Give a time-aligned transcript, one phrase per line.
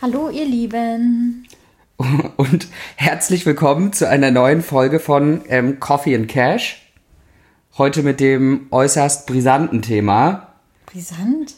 [0.00, 1.48] Hallo, ihr Lieben.
[2.36, 6.88] Und herzlich willkommen zu einer neuen Folge von ähm, Coffee and Cash.
[7.76, 10.54] Heute mit dem äußerst brisanten Thema.
[10.86, 11.56] Brisant?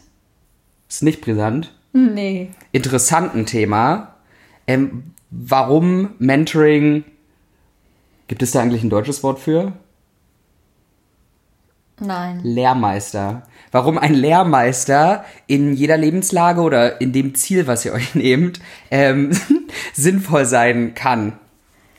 [0.89, 1.75] Ist nicht brisant.
[1.93, 2.49] Nee.
[2.73, 4.15] Interessanten Thema.
[4.67, 7.05] Ähm, warum Mentoring.
[8.27, 9.75] Gibt es da eigentlich ein deutsches Wort für?
[12.01, 12.41] Nein.
[12.43, 13.43] Lehrmeister.
[13.73, 18.61] Warum ein Lehrmeister in jeder Lebenslage oder in dem Ziel, was ihr euch nehmt,
[18.91, 19.31] ähm,
[19.93, 21.35] sinnvoll sein kann.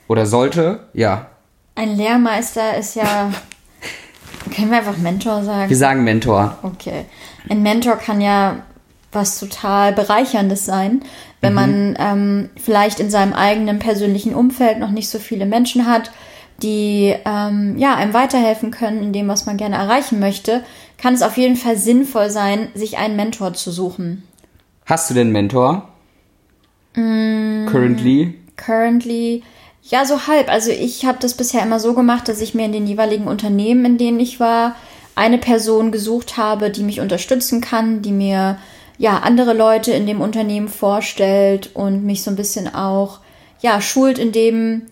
[0.08, 1.28] Oder sollte, ja.
[1.74, 3.32] Ein Lehrmeister ist ja.
[4.54, 5.70] Können wir einfach Mentor sagen?
[5.70, 6.58] Wir sagen Mentor.
[6.62, 7.06] Okay.
[7.48, 8.62] Ein Mentor kann ja
[9.12, 11.02] was total Bereicherndes sein,
[11.40, 16.10] wenn man ähm, vielleicht in seinem eigenen persönlichen Umfeld noch nicht so viele Menschen hat,
[16.62, 20.62] die ähm, ja einem weiterhelfen können in dem, was man gerne erreichen möchte,
[20.98, 24.22] kann es auf jeden Fall sinnvoll sein, sich einen Mentor zu suchen.
[24.86, 25.88] Hast du denn einen Mentor?
[27.70, 28.34] Currently?
[28.56, 29.42] Currently,
[29.82, 30.48] ja, so halb.
[30.48, 33.84] Also ich habe das bisher immer so gemacht, dass ich mir in den jeweiligen Unternehmen,
[33.84, 34.76] in denen ich war,
[35.14, 38.58] eine Person gesucht habe, die mich unterstützen kann, die mir
[38.98, 43.20] ja andere Leute in dem Unternehmen vorstellt und mich so ein bisschen auch
[43.60, 44.82] ja schult in dem,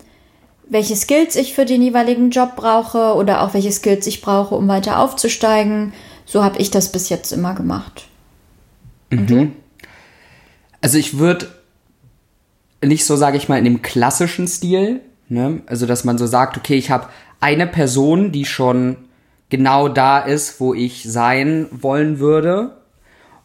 [0.71, 4.69] welche Skills ich für den jeweiligen Job brauche oder auch welche Skills ich brauche, um
[4.69, 5.91] weiter aufzusteigen.
[6.25, 8.07] So habe ich das bis jetzt immer gemacht.
[10.79, 11.49] Also ich würde
[12.81, 15.61] nicht so, sage ich mal, in dem klassischen Stil, ne?
[15.65, 17.09] also dass man so sagt, okay, ich habe
[17.41, 18.95] eine Person, die schon
[19.49, 22.77] genau da ist, wo ich sein wollen würde.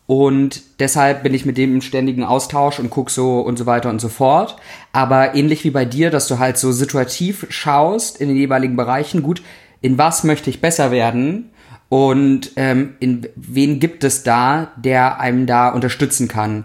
[0.07, 3.91] Und deshalb bin ich mit dem im ständigen Austausch und guck so und so weiter
[3.91, 4.57] und so fort.
[4.93, 9.23] Aber ähnlich wie bei dir, dass du halt so situativ schaust in den jeweiligen Bereichen,
[9.23, 9.43] gut,
[9.81, 11.51] in was möchte ich besser werden
[11.89, 16.65] und ähm, in wen gibt es da, der einem da unterstützen kann.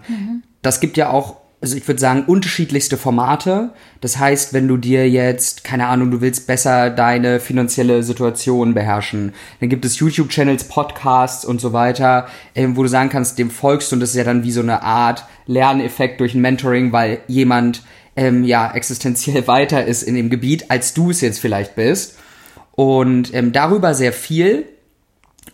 [0.62, 3.70] Das gibt ja auch, also ich würde sagen, unterschiedlichste Formate.
[4.00, 9.32] Das heißt, wenn du dir jetzt, keine Ahnung, du willst besser deine finanzielle Situation beherrschen,
[9.60, 12.26] dann gibt es YouTube-Channels, Podcasts und so weiter,
[12.56, 14.82] ähm, wo du sagen kannst, dem folgst und das ist ja dann wie so eine
[14.82, 17.82] Art Lerneffekt durch ein Mentoring, weil jemand
[18.16, 22.18] ähm, ja existenziell weiter ist in dem Gebiet, als du es jetzt vielleicht bist.
[22.72, 24.66] Und ähm, darüber sehr viel.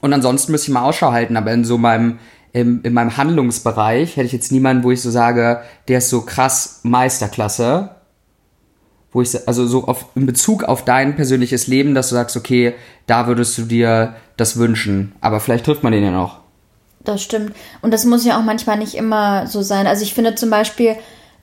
[0.00, 2.18] Und ansonsten müsste ich mal Ausschau halten, aber in so meinem,
[2.60, 6.22] in, in meinem Handlungsbereich hätte ich jetzt niemanden, wo ich so sage, der ist so
[6.22, 7.90] krass Meisterklasse.
[9.12, 12.74] Wo ich, also so auf, in Bezug auf dein persönliches Leben, dass du sagst, okay,
[13.06, 15.12] da würdest du dir das wünschen.
[15.20, 16.40] Aber vielleicht trifft man den ja noch.
[17.04, 17.52] Das stimmt.
[17.80, 19.86] Und das muss ja auch manchmal nicht immer so sein.
[19.86, 20.96] Also ich finde zum Beispiel,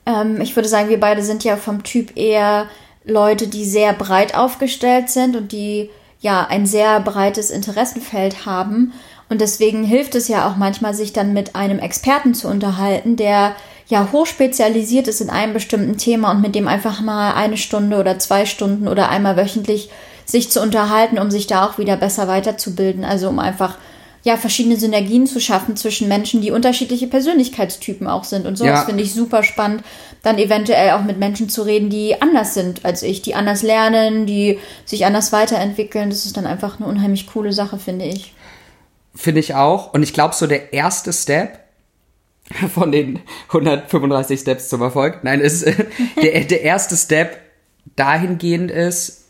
[0.06, 2.68] ähm, ich würde sagen, wir beide sind ja vom Typ eher
[3.06, 5.90] Leute, die sehr breit aufgestellt sind und die
[6.20, 8.94] ja ein sehr breites Interessenfeld haben.
[9.30, 13.56] Und deswegen hilft es ja auch manchmal, sich dann mit einem Experten zu unterhalten, der
[13.88, 18.20] ja hochspezialisiert ist in einem bestimmten Thema und mit dem einfach mal eine Stunde oder
[18.20, 19.90] zwei Stunden oder einmal wöchentlich
[20.26, 23.04] sich zu unterhalten, um sich da auch wieder besser weiterzubilden.
[23.04, 23.78] Also um einfach
[24.24, 28.48] ja verschiedene Synergien zu schaffen zwischen Menschen, die unterschiedliche Persönlichkeitstypen auch sind.
[28.48, 28.86] Und sowas Ja.
[28.86, 29.84] finde ich super spannend,
[30.24, 34.26] dann eventuell auch mit Menschen zu reden, die anders sind als ich, die anders lernen,
[34.26, 36.10] die sich anders weiterentwickeln.
[36.10, 38.34] Das ist dann einfach eine unheimlich coole Sache, finde ich.
[39.16, 39.94] Finde ich auch.
[39.94, 41.60] Und ich glaube, so der erste Step
[42.74, 45.66] von den 135 Steps zum Erfolg, nein, ist
[46.22, 47.40] der, der erste Step
[47.96, 49.26] dahingehend ist,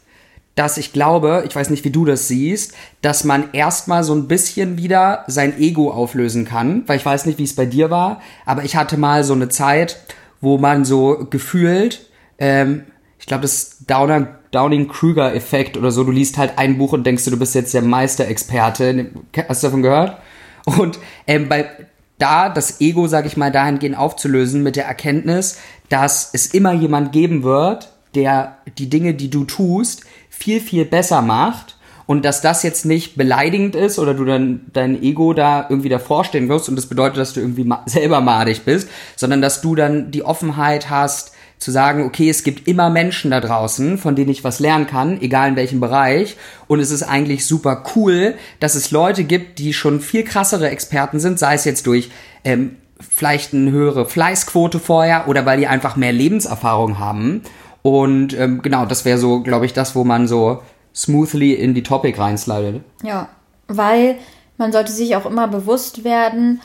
[0.56, 4.28] dass ich glaube, ich weiß nicht, wie du das siehst, dass man erstmal so ein
[4.28, 8.22] bisschen wieder sein Ego auflösen kann, weil ich weiß nicht, wie es bei dir war,
[8.46, 10.00] aber ich hatte mal so eine Zeit,
[10.40, 12.10] wo man so gefühlt,
[12.40, 12.86] ähm,
[13.20, 17.32] ich glaube, das Downer, Downing-Krüger-Effekt oder so, du liest halt ein Buch und denkst du,
[17.32, 19.12] du bist jetzt der Meisterexperte.
[19.48, 20.18] Hast du davon gehört?
[20.66, 21.70] Und ähm, bei
[22.18, 27.12] da das Ego, sag ich mal, dahingehend aufzulösen mit der Erkenntnis, dass es immer jemand
[27.12, 32.64] geben wird, der die Dinge, die du tust, viel, viel besser macht und dass das
[32.64, 36.76] jetzt nicht beleidigend ist oder du dann dein Ego da irgendwie davor stehen wirst und
[36.76, 40.90] das bedeutet, dass du irgendwie ma selber madig bist, sondern dass du dann die Offenheit
[40.90, 44.88] hast, zu sagen, okay, es gibt immer Menschen da draußen, von denen ich was lernen
[44.88, 46.36] kann, egal in welchem Bereich.
[46.68, 51.20] Und es ist eigentlich super cool, dass es Leute gibt, die schon viel krassere Experten
[51.20, 52.12] sind, sei es jetzt durch
[52.44, 57.42] ähm, vielleicht eine höhere Fleißquote vorher oder weil die einfach mehr Lebenserfahrung haben.
[57.82, 60.62] Und ähm, genau, das wäre so, glaube ich, das, wo man so
[60.94, 62.82] smoothly in die Topic reinslidet.
[63.04, 63.30] Ja,
[63.68, 64.16] weil
[64.58, 66.62] man sollte sich auch immer bewusst werden,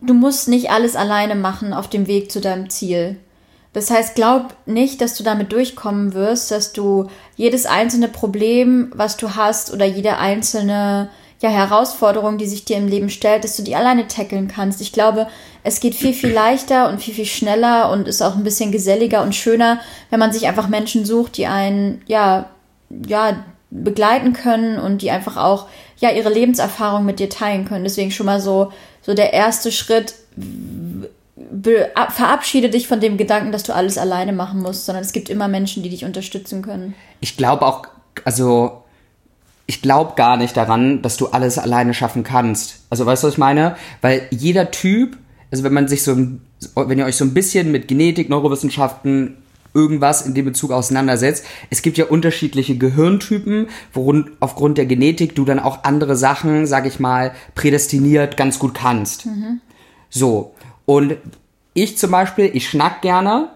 [0.00, 3.16] du musst nicht alles alleine machen auf dem Weg zu deinem Ziel.
[3.74, 9.16] Das heißt, glaub nicht, dass du damit durchkommen wirst, dass du jedes einzelne Problem, was
[9.16, 11.10] du hast oder jede einzelne
[11.40, 14.80] ja, Herausforderung, die sich dir im Leben stellt, dass du die alleine tackeln kannst.
[14.80, 15.26] Ich glaube,
[15.64, 19.22] es geht viel, viel leichter und viel, viel schneller und ist auch ein bisschen geselliger
[19.22, 22.50] und schöner, wenn man sich einfach Menschen sucht, die einen, ja,
[23.06, 25.66] ja, begleiten können und die einfach auch,
[25.98, 27.82] ja, ihre Lebenserfahrung mit dir teilen können.
[27.82, 28.72] Deswegen schon mal so,
[29.02, 30.14] so der erste Schritt,
[31.64, 35.48] verabschiede dich von dem Gedanken, dass du alles alleine machen musst, sondern es gibt immer
[35.48, 36.94] Menschen, die dich unterstützen können.
[37.20, 37.86] Ich glaube auch,
[38.24, 38.84] also
[39.66, 42.80] ich glaube gar nicht daran, dass du alles alleine schaffen kannst.
[42.90, 43.76] Also weißt du, was ich meine?
[44.02, 45.16] Weil jeder Typ,
[45.50, 46.16] also wenn man sich so,
[46.74, 49.38] wenn ihr euch so ein bisschen mit Genetik, Neurowissenschaften,
[49.72, 55.44] irgendwas in dem Bezug auseinandersetzt, es gibt ja unterschiedliche Gehirntypen, worin aufgrund der Genetik du
[55.44, 59.26] dann auch andere Sachen, sag ich mal, prädestiniert ganz gut kannst.
[59.26, 59.60] Mhm.
[60.10, 60.54] So.
[60.86, 61.16] Und
[61.74, 63.50] ich zum Beispiel, ich schnack gerne,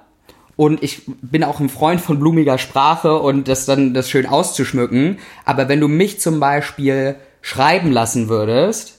[0.58, 5.20] und ich bin auch ein Freund von blumiger Sprache und das dann das schön auszuschmücken.
[5.44, 8.98] Aber wenn du mich zum Beispiel schreiben lassen würdest,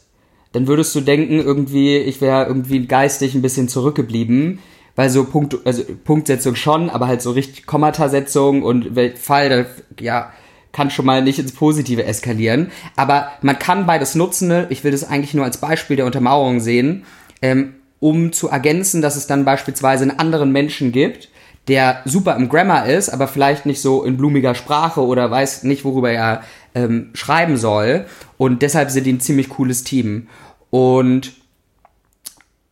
[0.54, 4.60] dann würdest du denken, irgendwie, ich wäre irgendwie geistig ein bisschen zurückgeblieben.
[4.96, 9.66] Weil so Punkt, also Punktsetzung schon, aber halt so richtig Kommatasetzung und Fall,
[10.00, 10.32] ja,
[10.72, 12.72] kann schon mal nicht ins Positive eskalieren.
[12.96, 14.68] Aber man kann beides nutzen.
[14.70, 17.04] Ich will das eigentlich nur als Beispiel der Untermauerung sehen,
[17.42, 21.30] ähm, um zu ergänzen, dass es dann beispielsweise einen anderen Menschen gibt,
[21.68, 25.86] der super im Grammar ist, aber vielleicht nicht so in blumiger Sprache oder weiß nicht,
[25.86, 26.44] worüber er
[26.74, 28.06] ähm, schreiben soll.
[28.38, 30.28] Und deshalb sind die ein ziemlich cooles Team.
[30.72, 31.34] Und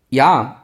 [0.09, 0.63] ja,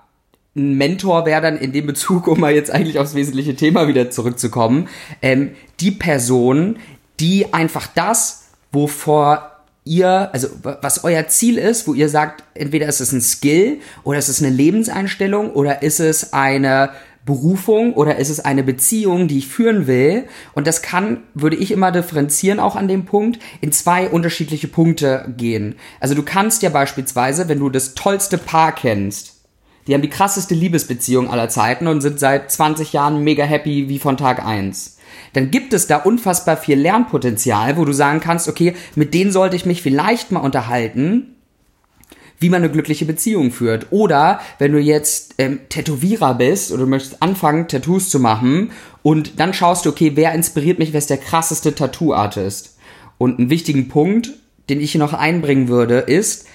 [0.56, 4.10] ein Mentor wäre dann in dem Bezug, um mal jetzt eigentlich aufs wesentliche Thema wieder
[4.10, 4.88] zurückzukommen,
[5.22, 6.78] ähm, die Person,
[7.20, 9.53] die einfach das, wovor
[9.86, 14.18] ihr, also was euer Ziel ist, wo ihr sagt, entweder ist es ein Skill oder
[14.18, 16.92] ist es eine Lebenseinstellung oder ist es eine
[17.26, 20.26] Berufung oder ist es eine Beziehung, die ich führen will?
[20.54, 25.34] Und das kann, würde ich immer differenzieren auch an dem Punkt, in zwei unterschiedliche Punkte
[25.38, 25.76] gehen.
[26.00, 29.34] Also du kannst ja beispielsweise, wenn du das tollste Paar kennst,
[29.88, 34.00] die haben die krasseste Liebesbeziehung aller Zeiten und sind seit 20 Jahren mega happy wie
[34.00, 34.98] von Tag 1
[35.34, 39.56] dann gibt es da unfassbar viel Lernpotenzial, wo du sagen kannst, okay, mit denen sollte
[39.56, 41.36] ich mich vielleicht mal unterhalten,
[42.40, 43.88] wie man eine glückliche Beziehung führt.
[43.92, 48.72] Oder wenn du jetzt ähm, Tätowierer bist oder du möchtest anfangen, Tattoos zu machen
[49.02, 52.78] und dann schaust du, okay, wer inspiriert mich, wer ist der krasseste Tattoo-Artist?
[53.18, 54.32] Und einen wichtigen Punkt,
[54.70, 56.48] den ich hier noch einbringen würde, ist,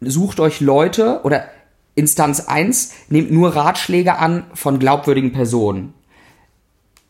[0.00, 1.46] sucht euch Leute oder
[1.94, 5.94] Instanz 1, nehmt nur Ratschläge an von glaubwürdigen Personen.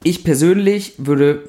[0.03, 1.49] Ich persönlich würde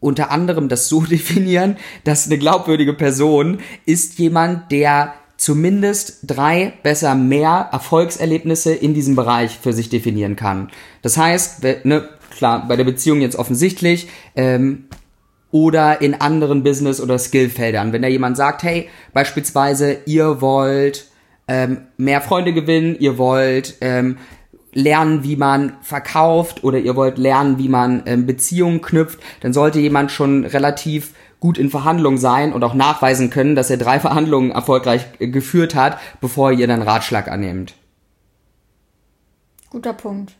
[0.00, 7.14] unter anderem das so definieren, dass eine glaubwürdige Person ist jemand, der zumindest drei, besser
[7.14, 10.70] mehr Erfolgserlebnisse in diesem Bereich für sich definieren kann.
[11.02, 14.84] Das heißt, ne, klar, bei der Beziehung jetzt offensichtlich, ähm,
[15.54, 17.92] oder in anderen Business- oder Skillfeldern.
[17.92, 21.06] Wenn da jemand sagt, hey, beispielsweise, ihr wollt
[21.46, 24.16] ähm, mehr Freunde gewinnen, ihr wollt ähm,
[24.74, 29.80] lernen, wie man verkauft oder ihr wollt lernen, wie man ähm, Beziehungen knüpft, dann sollte
[29.80, 34.50] jemand schon relativ gut in Verhandlungen sein und auch nachweisen können, dass er drei Verhandlungen
[34.50, 37.74] erfolgreich geführt hat, bevor ihr dann Ratschlag annehmt.
[39.70, 40.34] Guter Punkt.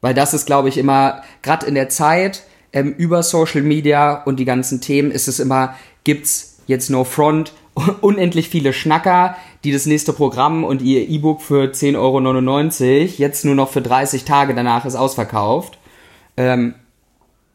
[0.00, 4.38] Weil das ist, glaube ich, immer, gerade in der Zeit, ähm, über Social Media und
[4.38, 5.74] die ganzen Themen ist es immer,
[6.04, 7.52] gibt's jetzt No Front,
[8.00, 9.36] unendlich viele Schnacker,
[9.66, 14.24] die das nächste Programm und ihr E-Book für 10,99 Euro jetzt nur noch für 30
[14.24, 15.78] Tage danach ist ausverkauft.
[16.36, 16.76] Ähm,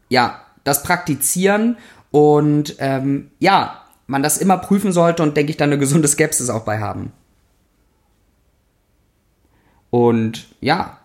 [0.09, 1.77] ja, das praktizieren
[2.11, 6.49] und ähm, ja, man das immer prüfen sollte und denke ich dann eine gesunde Skepsis
[6.49, 7.13] auch bei haben.
[9.89, 10.97] Und ja,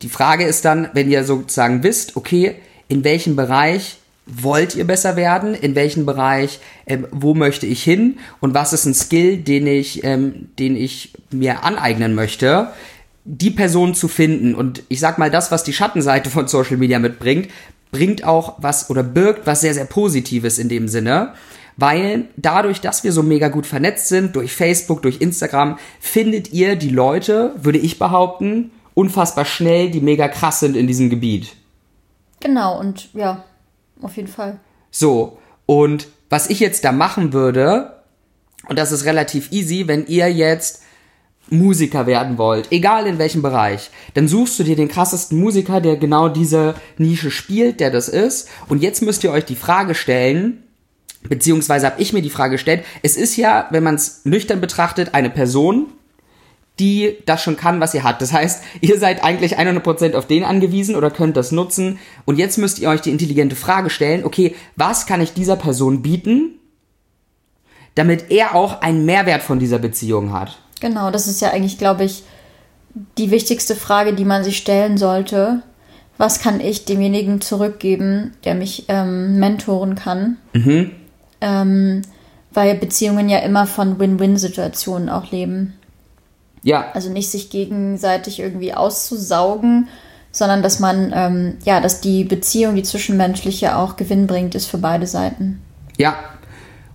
[0.00, 2.54] die Frage ist dann, wenn ihr sozusagen wisst, okay,
[2.86, 8.18] in welchem Bereich wollt ihr besser werden, in welchem Bereich, ähm, wo möchte ich hin
[8.40, 12.68] und was ist ein Skill, den ich, ähm, den ich mir aneignen möchte,
[13.24, 14.54] die Person zu finden.
[14.54, 17.48] Und ich sag mal, das, was die Schattenseite von Social Media mitbringt,
[17.90, 21.34] bringt auch was oder birgt was sehr, sehr Positives in dem Sinne.
[21.76, 26.76] Weil dadurch, dass wir so mega gut vernetzt sind, durch Facebook, durch Instagram, findet ihr
[26.76, 31.56] die Leute, würde ich behaupten, unfassbar schnell, die mega krass sind in diesem Gebiet.
[32.40, 33.44] Genau, und ja,
[34.02, 34.58] auf jeden Fall.
[34.90, 38.02] So, und was ich jetzt da machen würde,
[38.68, 40.82] und das ist relativ easy, wenn ihr jetzt
[41.50, 45.96] Musiker werden wollt, egal in welchem Bereich, dann suchst du dir den krassesten Musiker, der
[45.96, 48.48] genau diese Nische spielt, der das ist.
[48.68, 50.62] Und jetzt müsst ihr euch die Frage stellen,
[51.28, 55.14] beziehungsweise habe ich mir die Frage gestellt, es ist ja, wenn man es nüchtern betrachtet,
[55.14, 55.88] eine Person,
[56.80, 58.20] die das schon kann, was ihr habt.
[58.20, 61.98] Das heißt, ihr seid eigentlich 100% auf den angewiesen oder könnt das nutzen.
[62.24, 66.02] Und jetzt müsst ihr euch die intelligente Frage stellen, okay, was kann ich dieser Person
[66.02, 66.54] bieten,
[67.94, 70.58] damit er auch einen Mehrwert von dieser Beziehung hat?
[70.80, 72.24] Genau, das ist ja eigentlich, glaube ich,
[73.18, 75.62] die wichtigste Frage, die man sich stellen sollte.
[76.18, 80.36] Was kann ich demjenigen zurückgeben, der mich ähm, mentoren kann?
[80.52, 80.90] Mhm.
[81.40, 82.02] Ähm,
[82.52, 85.74] weil Beziehungen ja immer von Win-Win-Situationen auch leben.
[86.64, 89.88] Ja, Also nicht sich gegenseitig irgendwie auszusaugen,
[90.32, 95.06] sondern dass man, ähm, ja, dass die Beziehung, die zwischenmenschliche auch gewinnbringend ist für beide
[95.06, 95.62] Seiten.
[95.96, 96.16] Ja.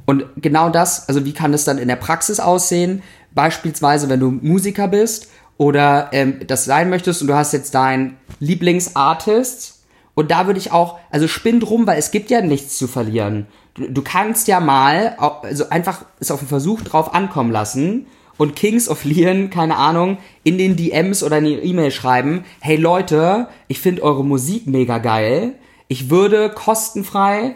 [0.06, 3.04] Und genau das, also wie kann das dann in der Praxis aussehen?
[3.36, 8.18] Beispielsweise, wenn du Musiker bist oder ähm, das sein möchtest und du hast jetzt deinen
[8.40, 9.84] Lieblingsartist
[10.16, 13.46] und da würde ich auch, also spinn drum, weil es gibt ja nichts zu verlieren.
[13.76, 18.08] Du, du kannst ja mal, also einfach es auf den Versuch drauf ankommen lassen
[18.40, 22.78] und Kings of Leon, keine Ahnung, in den DMs oder in die E-Mail schreiben, hey
[22.78, 25.56] Leute, ich finde eure Musik mega geil.
[25.90, 27.56] Ich würde kostenfrei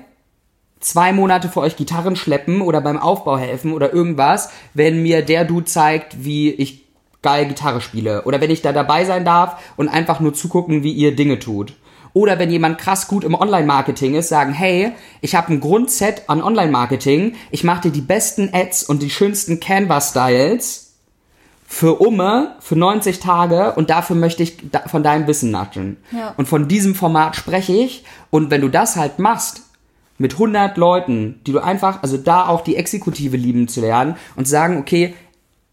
[0.82, 5.46] zwei Monate für euch Gitarren schleppen oder beim Aufbau helfen oder irgendwas, wenn mir der
[5.46, 6.84] Dude zeigt, wie ich
[7.22, 8.24] geil Gitarre spiele.
[8.24, 11.76] Oder wenn ich da dabei sein darf und einfach nur zugucken, wie ihr Dinge tut.
[12.14, 14.92] Oder wenn jemand krass gut im Online-Marketing ist, sagen, hey,
[15.22, 19.60] ich habe ein Grundset an Online-Marketing, ich mache dir die besten Ads und die schönsten
[19.60, 20.94] Canva-Styles
[21.66, 25.98] für Umme, für 90 Tage und dafür möchte ich von deinem Wissen natschen.
[26.12, 26.36] Ja.
[26.38, 28.06] Und von diesem Format spreche ich.
[28.30, 29.64] Und wenn du das halt machst,
[30.20, 34.48] mit 100 Leuten, die du einfach, also da auch die Exekutive lieben zu lernen und
[34.48, 35.16] sagen, okay,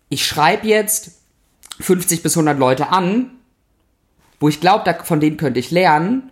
[0.09, 1.13] ich schreibe jetzt
[1.81, 3.31] 50 bis 100 Leute an,
[4.41, 6.30] wo ich glaube, von denen könnte ich lernen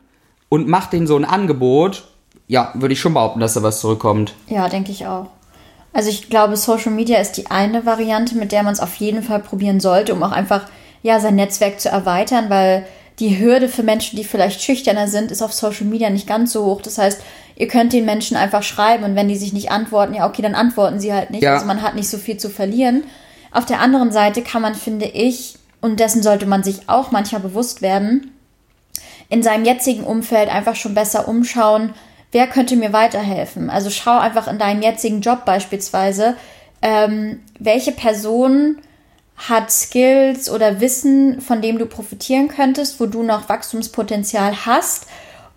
[0.49, 2.05] und mach denen so ein Angebot,
[2.47, 4.35] ja, würde ich schon behaupten, dass da was zurückkommt.
[4.49, 5.27] Ja, denke ich auch.
[5.93, 9.23] Also ich glaube, Social Media ist die eine Variante, mit der man es auf jeden
[9.23, 10.67] Fall probieren sollte, um auch einfach
[11.03, 12.87] ja sein Netzwerk zu erweitern, weil
[13.19, 16.65] die Hürde für Menschen, die vielleicht schüchterner sind, ist auf Social Media nicht ganz so
[16.65, 16.83] hoch.
[16.83, 17.21] Das heißt,
[17.57, 20.55] ihr könnt den Menschen einfach schreiben und wenn die sich nicht antworten, ja okay, dann
[20.55, 21.43] antworten sie halt nicht.
[21.43, 21.55] Ja.
[21.55, 23.03] Also man hat nicht so viel zu verlieren.
[23.51, 27.41] Auf der anderen Seite kann man, finde ich, und dessen sollte man sich auch manchmal
[27.41, 28.33] bewusst werden,
[29.29, 31.93] in seinem jetzigen Umfeld einfach schon besser umschauen,
[32.33, 33.71] wer könnte mir weiterhelfen.
[33.71, 36.37] Also schau einfach in deinem jetzigen Job beispielsweise,
[36.83, 38.79] ähm, welche Person
[39.37, 45.07] hat Skills oder Wissen, von dem du profitieren könntest, wo du noch Wachstumspotenzial hast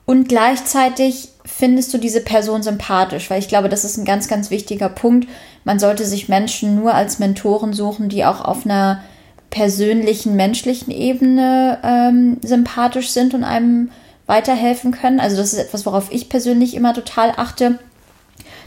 [0.06, 4.52] und gleichzeitig findest du diese Person sympathisch, weil ich glaube, das ist ein ganz, ganz
[4.52, 5.28] wichtiger Punkt.
[5.64, 9.04] Man sollte sich Menschen nur als Mentoren suchen, die auch auf einer
[9.52, 13.92] persönlichen, menschlichen Ebene ähm, sympathisch sind und einem
[14.26, 15.20] weiterhelfen können.
[15.20, 17.78] Also das ist etwas, worauf ich persönlich immer total achte,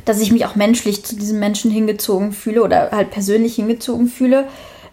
[0.04, 4.46] dass ich mich auch menschlich zu diesem Menschen hingezogen fühle oder halt persönlich hingezogen fühle,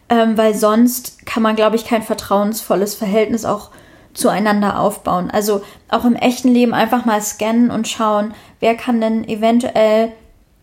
[0.10, 3.72] ähm, weil sonst kann man, glaube ich, kein vertrauensvolles Verhältnis auch
[4.14, 5.30] zueinander aufbauen.
[5.30, 10.14] Also auch im echten Leben einfach mal scannen und schauen, wer kann denn eventuell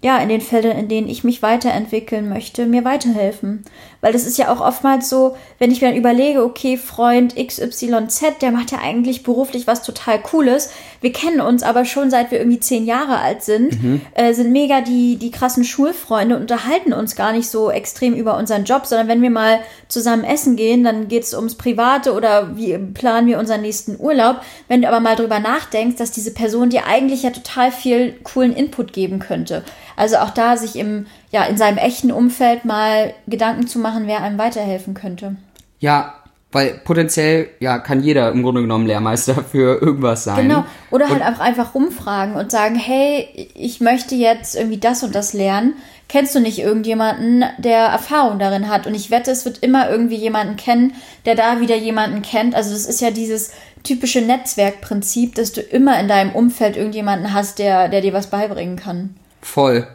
[0.00, 3.64] ja, in den Feldern, in denen ich mich weiterentwickeln möchte, mir weiterhelfen.
[4.00, 8.38] Weil das ist ja auch oftmals so, wenn ich mir dann überlege, okay, Freund XYZ,
[8.40, 10.70] der macht ja eigentlich beruflich was total Cooles.
[11.00, 13.76] Wir kennen uns aber schon seit wir irgendwie zehn Jahre alt sind,
[14.14, 18.36] äh, sind mega die, die krassen Schulfreunde und unterhalten uns gar nicht so extrem über
[18.36, 22.78] unseren Job, sondern wenn wir mal zusammen essen gehen, dann geht's ums Private oder wie
[22.78, 24.42] planen wir unseren nächsten Urlaub.
[24.68, 28.54] Wenn du aber mal drüber nachdenkst, dass diese Person dir eigentlich ja total viel coolen
[28.54, 29.64] Input geben könnte.
[29.96, 34.22] Also auch da sich im, ja, in seinem echten Umfeld mal Gedanken zu machen, wer
[34.22, 35.36] einem weiterhelfen könnte.
[35.80, 36.14] Ja,
[36.50, 40.48] weil potenziell, ja, kann jeder im Grunde genommen Lehrmeister für irgendwas sein.
[40.48, 40.64] Genau.
[40.90, 45.14] Oder halt Und- auch einfach rumfragen und sagen, hey, ich möchte jetzt irgendwie das und
[45.14, 45.74] das lernen.
[46.08, 48.86] Kennst du nicht irgendjemanden, der Erfahrung darin hat?
[48.86, 50.94] Und ich wette, es wird immer irgendwie jemanden kennen,
[51.26, 52.54] der da wieder jemanden kennt.
[52.54, 53.50] Also das ist ja dieses
[53.84, 58.76] typische Netzwerkprinzip, dass du immer in deinem Umfeld irgendjemanden hast, der, der dir was beibringen
[58.76, 59.16] kann.
[59.42, 59.86] Voll.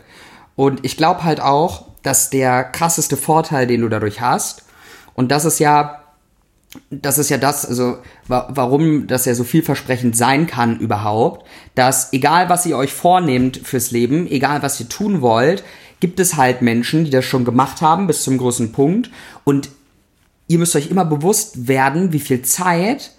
[0.56, 4.64] Und ich glaube halt auch, dass der krasseste Vorteil, den du dadurch hast,
[5.16, 6.02] und das ist ja,
[6.90, 11.46] das ist ja das, also wa warum das ja so vielversprechend sein kann überhaupt,
[11.76, 15.64] dass egal was ihr euch vornehmt fürs Leben, egal was ihr tun wollt,
[16.00, 19.10] gibt es halt Menschen, die das schon gemacht haben bis zum großen Punkt.
[19.44, 19.70] Und
[20.48, 23.12] ihr müsst euch immer bewusst werden, wie viel Zeit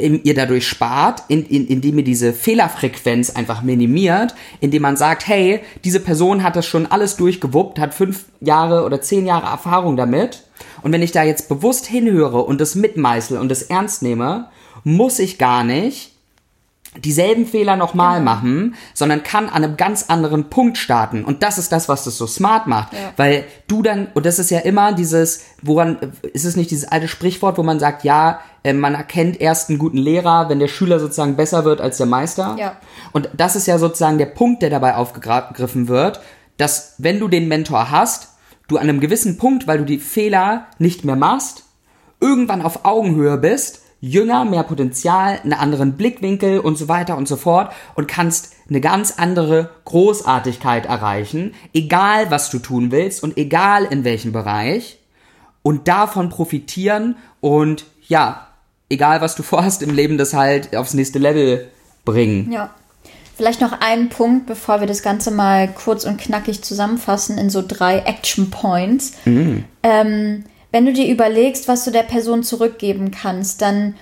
[0.00, 5.60] ihr dadurch spart, in, in, indem ihr diese Fehlerfrequenz einfach minimiert, indem man sagt, hey,
[5.84, 10.44] diese Person hat das schon alles durchgewuppt, hat fünf Jahre oder zehn Jahre Erfahrung damit.
[10.82, 14.48] Und wenn ich da jetzt bewusst hinhöre und das mitmeißel und das ernst nehme,
[14.84, 16.09] muss ich gar nicht
[16.96, 21.24] dieselben Fehler nochmal machen, sondern kann an einem ganz anderen Punkt starten.
[21.24, 22.92] Und das ist das, was das so smart macht.
[22.92, 23.12] Ja.
[23.16, 25.98] Weil du dann, und das ist ja immer dieses, woran,
[26.32, 29.78] ist es nicht dieses alte Sprichwort, wo man sagt, ja, äh, man erkennt erst einen
[29.78, 32.56] guten Lehrer, wenn der Schüler sozusagen besser wird als der Meister.
[32.58, 32.76] Ja.
[33.12, 36.20] Und das ist ja sozusagen der Punkt, der dabei aufgegriffen wird,
[36.56, 38.30] dass wenn du den Mentor hast,
[38.66, 41.64] du an einem gewissen Punkt, weil du die Fehler nicht mehr machst,
[42.20, 47.36] irgendwann auf Augenhöhe bist, jünger, mehr Potenzial, einen anderen Blickwinkel und so weiter und so
[47.36, 53.84] fort und kannst eine ganz andere Großartigkeit erreichen, egal was du tun willst und egal
[53.84, 54.98] in welchem Bereich
[55.62, 58.46] und davon profitieren und ja,
[58.88, 61.68] egal was du vorhast im Leben, das halt aufs nächste Level
[62.04, 62.50] bringen.
[62.52, 62.74] Ja.
[63.36, 67.64] Vielleicht noch einen Punkt, bevor wir das Ganze mal kurz und knackig zusammenfassen in so
[67.66, 69.14] drei Action Points.
[69.24, 69.64] Mhm.
[69.82, 73.94] Ähm, wenn du dir überlegst, was du der Person zurückgeben kannst, dann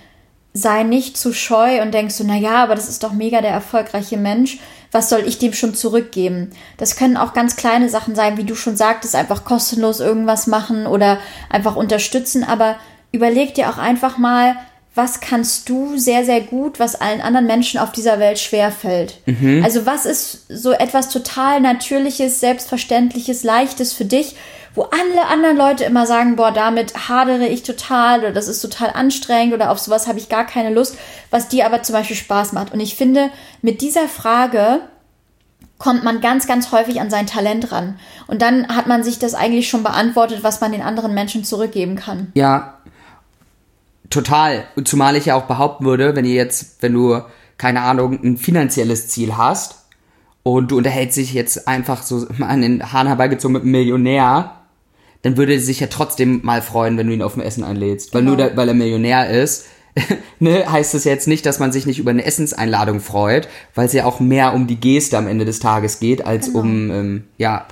[0.53, 3.51] sei nicht zu scheu und denkst du, na ja, aber das ist doch mega der
[3.51, 4.59] erfolgreiche Mensch.
[4.91, 6.51] Was soll ich dem schon zurückgeben?
[6.79, 10.87] Das können auch ganz kleine Sachen sein, wie du schon sagtest, einfach kostenlos irgendwas machen
[10.87, 11.19] oder
[11.51, 12.43] einfach unterstützen.
[12.43, 12.77] Aber
[13.13, 14.57] überleg dir auch einfach mal,
[14.95, 19.21] was kannst du sehr, sehr gut, was allen anderen Menschen auf dieser Welt schwerfällt.
[19.27, 19.63] Mhm.
[19.63, 24.35] Also was ist so etwas total Natürliches, Selbstverständliches, Leichtes für dich,
[24.79, 28.91] wo alle anderen Leute immer sagen, boah, damit hadere ich total oder das ist total
[28.91, 30.97] anstrengend oder auf sowas habe ich gar keine Lust,
[31.31, 32.73] was dir aber zum Beispiel Spaß macht.
[32.73, 33.31] Und ich finde,
[33.61, 34.79] mit dieser Frage
[35.79, 37.99] kommt man ganz, ganz häufig an sein Talent ran.
[38.29, 41.97] Und dann hat man sich das eigentlich schon beantwortet, was man den anderen Menschen zurückgeben
[41.97, 42.31] kann.
[42.35, 42.79] Ja,
[44.11, 44.63] total.
[44.77, 47.21] Und zumal ich ja auch behaupten würde, wenn ihr jetzt, wenn du,
[47.57, 49.75] keine Ahnung, ein finanzielles Ziel hast
[50.45, 54.58] und du unterhältst dich jetzt einfach so an den Haaren herbeigezogen mit einem Millionär,
[55.23, 58.15] dann würde er sich ja trotzdem mal freuen, wenn du ihn auf ein Essen einlädst.
[58.15, 58.37] Weil Genau.
[58.37, 59.67] nur, da, weil er Millionär ist,
[60.39, 63.93] ne, heißt es jetzt nicht, dass man sich nicht über eine Essenseinladung freut, weil es
[63.93, 67.67] ja auch mehr um die Geste am Ende des Tages geht, als um, ähm, ja,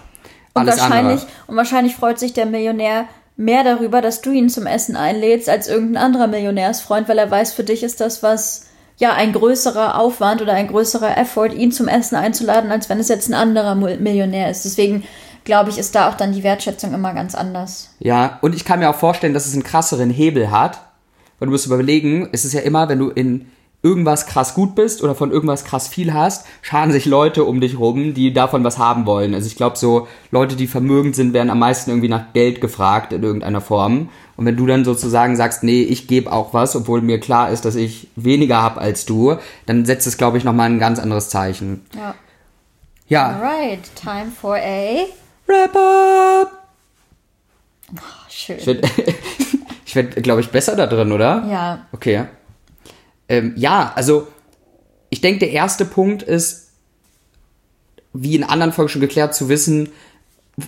[0.55, 1.33] Und alles wahrscheinlich, andere.
[1.47, 5.69] und wahrscheinlich freut sich der Millionär mehr darüber, dass du ihn zum Essen einlädst, als
[5.69, 10.41] irgendein anderer Millionärsfreund, weil er weiß, für dich ist das was, ja, ein größerer Aufwand
[10.41, 14.51] oder ein größerer Effort, ihn zum Essen einzuladen, als wenn es jetzt ein anderer Millionär
[14.51, 14.65] ist.
[14.65, 15.05] Deswegen
[15.47, 17.95] glaube ich, ist da auch dann die Wertschätzung immer ganz anders.
[17.99, 20.81] Ja, und ich kann mir auch vorstellen, dass es einen krasseren Hebel hat.
[21.39, 23.47] Weil du musst überlegen, es ist ja immer, wenn du in
[23.83, 27.79] irgendwas krass gut bist oder von irgendwas krass viel hast, scharen sich Leute um dich
[27.79, 29.35] rum, die davon was haben wollen.
[29.35, 33.13] Also ich glaube, so Leute, die vermögend sind, werden am meisten irgendwie nach Geld gefragt
[33.13, 34.09] in irgendeiner Form.
[34.37, 37.65] Und wenn du dann sozusagen sagst, nee, ich gebe auch was, obwohl mir klar ist,
[37.65, 41.29] dass ich weniger habe als du, dann setzt es, glaube ich, nochmal ein ganz anderes
[41.29, 41.87] Zeichen.
[41.95, 42.15] Ja.
[43.09, 45.07] Ja, Alright, time for a.
[45.47, 46.53] Wrap-up!
[48.29, 48.59] Schön.
[48.59, 48.83] Ich werde,
[49.95, 51.47] werd, glaube ich, besser da drin, oder?
[51.51, 51.87] Ja.
[51.93, 52.25] Okay.
[53.29, 54.29] Ähm, ja, also
[55.11, 56.71] ich denke, der erste Punkt ist,
[58.13, 59.91] wie in anderen Folgen schon geklärt, zu wissen,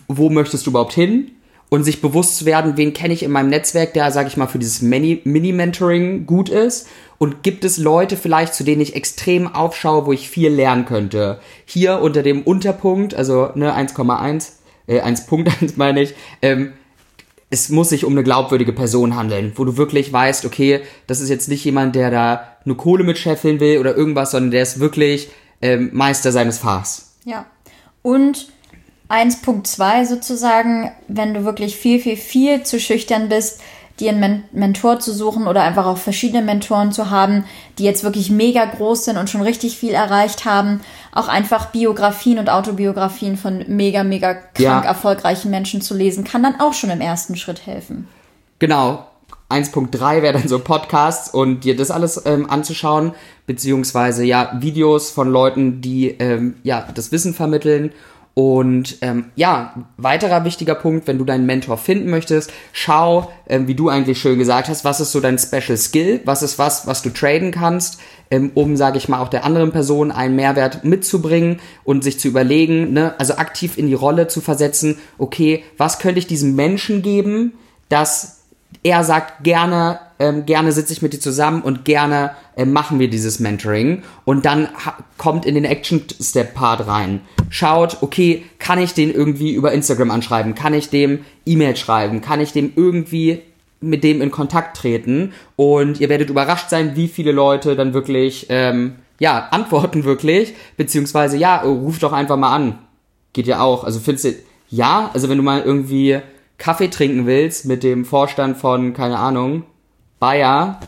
[0.06, 1.32] wo möchtest du überhaupt hin
[1.70, 4.46] und sich bewusst zu werden, wen kenne ich in meinem Netzwerk, der, sage ich mal,
[4.46, 6.88] für dieses Mini- Mini-Mentoring gut ist
[7.18, 11.40] und gibt es Leute vielleicht, zu denen ich extrem aufschaue, wo ich viel lernen könnte.
[11.64, 14.52] Hier unter dem Unterpunkt, also ne, 1,1,
[14.88, 16.72] äh, 1.1 meine ich, ähm,
[17.50, 21.30] es muss sich um eine glaubwürdige Person handeln, wo du wirklich weißt, okay, das ist
[21.30, 24.80] jetzt nicht jemand, der da nur Kohle mit scheffeln will oder irgendwas, sondern der ist
[24.80, 25.30] wirklich
[25.62, 27.14] ähm, Meister seines Fachs.
[27.24, 27.46] Ja.
[28.02, 28.48] Und
[29.08, 33.60] 1.2 sozusagen, wenn du wirklich viel, viel, viel zu schüchtern bist,
[34.00, 37.44] dir einen Men Mentor zu suchen oder einfach auch verschiedene Mentoren zu haben,
[37.78, 40.80] die jetzt wirklich mega groß sind und schon richtig viel erreicht haben.
[41.12, 44.80] Auch einfach Biografien und Autobiografien von mega, mega krank Ja.
[44.82, 48.08] erfolgreichen Menschen zu lesen, kann dann auch schon im ersten Schritt helfen.
[48.58, 49.06] Genau.
[49.50, 53.12] 1.3 wäre dann so Podcasts und dir das alles ähm, anzuschauen,
[53.46, 57.92] beziehungsweise ja Videos von Leuten, die ähm, ja das Wissen vermitteln.
[58.34, 63.74] Und ähm, ja, weiterer wichtiger Punkt, wenn du deinen Mentor finden möchtest, schau, ähm, wie
[63.74, 67.02] du eigentlich schön gesagt hast, was ist so dein Special Skill, was ist was, was
[67.02, 67.98] du traden kannst,
[68.30, 72.28] ähm, um, sage ich mal, auch der anderen Person einen Mehrwert mitzubringen und sich zu
[72.28, 77.02] überlegen, ne, also aktiv in die Rolle zu versetzen, okay, was könnte ich diesem Menschen
[77.02, 77.54] geben,
[77.88, 78.37] dass
[78.82, 83.08] er sagt gerne, ähm, gerne sitze ich mit dir zusammen und gerne ähm, machen wir
[83.08, 84.68] dieses Mentoring und dann
[85.16, 87.20] kommt in den Action-Step-Part rein.
[87.50, 90.54] Schaut, okay, kann ich den irgendwie über Instagram anschreiben?
[90.54, 92.20] Kann ich dem E-Mail schreiben?
[92.20, 93.42] Kann ich dem irgendwie
[93.80, 95.32] mit dem in Kontakt treten?
[95.56, 101.36] Und ihr werdet überrascht sein, wie viele Leute dann wirklich, ähm, ja, antworten wirklich, beziehungsweise,
[101.36, 102.78] ja, ruft doch einfach mal an.
[103.32, 103.84] Geht ja auch.
[103.84, 104.34] Also findest du,
[104.70, 106.20] ja, also wenn du mal irgendwie
[106.58, 109.64] Kaffee trinken willst mit dem Vorstand von, keine Ahnung,
[110.18, 110.80] Bayer,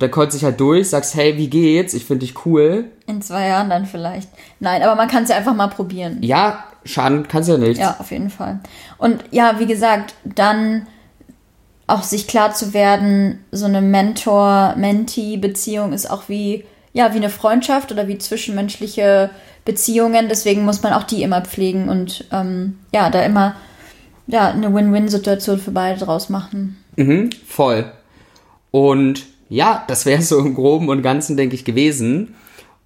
[0.00, 1.94] dann kreuzt dich halt durch, sagst, hey, wie geht's?
[1.94, 2.90] Ich finde dich cool.
[3.06, 4.28] In zwei Jahren dann vielleicht.
[4.58, 6.18] Nein, aber man kann es ja einfach mal probieren.
[6.22, 7.80] Ja, schaden kannst ja nicht.
[7.80, 8.58] Ja, auf jeden Fall.
[8.98, 10.88] Und ja, wie gesagt, dann
[11.86, 17.92] auch sich klar zu werden, so eine Mentor-Mentee-Beziehung ist auch wie, ja, wie eine Freundschaft
[17.92, 19.30] oder wie zwischenmenschliche
[19.64, 20.28] Beziehungen.
[20.28, 23.54] Deswegen muss man auch die immer pflegen und ähm, ja, da immer
[24.26, 26.76] ja, eine Win-Win-Situation für beide draus machen.
[26.96, 27.90] Mhm, voll.
[28.70, 32.34] Und ja, das wäre so im Groben und Ganzen, denke ich, gewesen.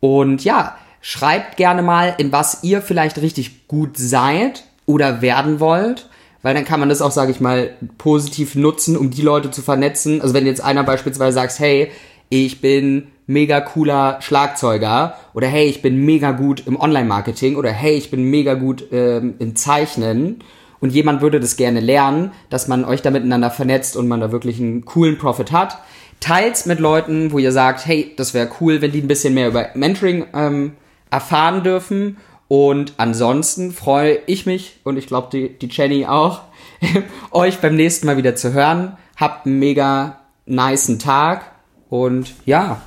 [0.00, 6.08] Und ja, schreibt gerne mal, in was ihr vielleicht richtig gut seid oder werden wollt.
[6.42, 9.60] Weil dann kann man das auch, sage ich mal, positiv nutzen, um die Leute zu
[9.60, 10.22] vernetzen.
[10.22, 11.90] Also wenn jetzt einer beispielsweise sagt, hey,
[12.28, 17.94] ich bin mega cooler Schlagzeuger oder hey, ich bin mega gut im Online-Marketing oder hey,
[17.94, 20.42] ich bin mega gut ähm, im Zeichnen
[20.80, 24.32] und jemand würde das gerne lernen, dass man euch da miteinander vernetzt und man da
[24.32, 25.78] wirklich einen coolen Profit hat.
[26.20, 29.48] Teils mit Leuten, wo ihr sagt, hey, das wäre cool, wenn die ein bisschen mehr
[29.48, 30.72] über Mentoring ähm,
[31.10, 32.16] erfahren dürfen.
[32.48, 36.42] Und ansonsten freue ich mich und ich glaube die, die Jenny auch,
[37.30, 38.96] euch beim nächsten Mal wieder zu hören.
[39.16, 41.52] Habt einen mega niceen Tag
[41.90, 42.80] und ja.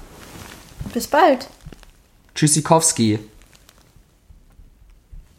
[0.94, 1.48] Bis bald.
[2.34, 3.20] Tschüssikowski.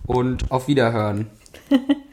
[0.06, 1.26] Und auf Wiederhören.